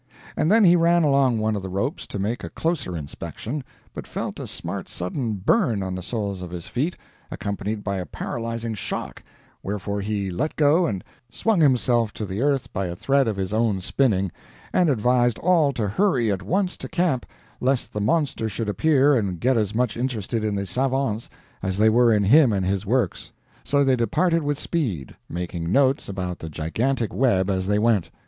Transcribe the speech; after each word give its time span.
And 0.35 0.51
then 0.51 0.63
he 0.65 0.75
ran 0.75 1.03
along 1.03 1.37
one 1.37 1.55
of 1.55 1.61
the 1.61 1.69
ropes 1.69 2.07
to 2.07 2.17
make 2.17 2.43
a 2.43 2.49
closer 2.49 2.97
inspection, 2.97 3.63
but 3.93 4.07
felt 4.07 4.39
a 4.39 4.47
smart 4.47 4.89
sudden 4.89 5.33
burn 5.35 5.83
on 5.83 5.93
the 5.93 6.01
soles 6.01 6.41
of 6.41 6.49
his 6.49 6.65
feet, 6.65 6.97
accompanied 7.29 7.83
by 7.83 7.97
a 7.99 8.07
paralyzing 8.07 8.73
shock, 8.73 9.21
wherefore 9.61 10.01
he 10.01 10.31
let 10.31 10.55
go 10.55 10.87
and 10.87 11.03
swung 11.29 11.61
himself 11.61 12.13
to 12.13 12.25
the 12.25 12.41
earth 12.41 12.73
by 12.73 12.87
a 12.87 12.95
thread 12.95 13.27
of 13.27 13.35
his 13.35 13.53
own 13.53 13.79
spinning, 13.79 14.31
and 14.73 14.89
advised 14.89 15.37
all 15.37 15.71
to 15.73 15.87
hurry 15.87 16.31
at 16.31 16.41
once 16.41 16.77
to 16.77 16.89
camp, 16.89 17.27
lest 17.59 17.93
the 17.93 18.01
monster 18.01 18.49
should 18.49 18.69
appear 18.69 19.13
and 19.15 19.39
get 19.39 19.55
as 19.55 19.75
much 19.75 19.95
interested 19.95 20.43
in 20.43 20.55
the 20.55 20.65
savants 20.65 21.29
as 21.61 21.77
they 21.77 21.89
were 21.89 22.11
in 22.11 22.23
him 22.23 22.51
and 22.51 22.65
his 22.65 22.87
works. 22.87 23.31
So 23.63 23.83
they 23.83 23.95
departed 23.97 24.41
with 24.41 24.57
speed, 24.57 25.15
making 25.29 25.71
notes 25.71 26.09
about 26.09 26.39
the 26.39 26.49
gigantic 26.49 27.13
web 27.13 27.51
as 27.51 27.67
they 27.67 27.77
went. 27.77 28.09